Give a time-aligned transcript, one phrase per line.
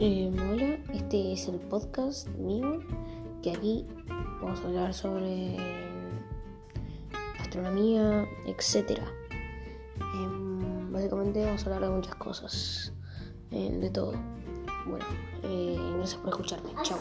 [0.00, 2.78] Eh, hola, este es el podcast mío,
[3.42, 3.84] que aquí
[4.40, 5.56] vamos a hablar sobre
[7.40, 9.00] astronomía, etc.
[10.14, 12.92] Em, básicamente vamos a hablar de muchas cosas,
[13.50, 14.12] eh, de todo.
[14.86, 15.04] Bueno,
[15.42, 16.70] eh, gracias por escucharme.
[16.84, 16.98] Chao.